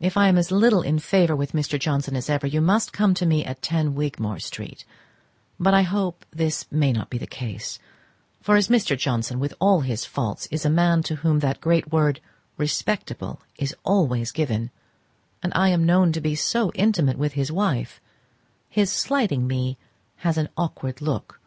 [0.00, 1.78] If I am as little in favour with Mr.
[1.78, 4.86] Johnson as ever, you must come to me at 10 Wigmore street;
[5.58, 7.78] but I hope this may not be the case,
[8.40, 8.96] for as Mr.
[8.96, 12.20] Johnson, with all his faults, is a man to whom that great word
[12.56, 14.70] "respectable" is always given,
[15.42, 18.00] and I am known to be so intimate with his wife,
[18.70, 19.76] his slighting me
[20.24, 21.38] has an awkward look.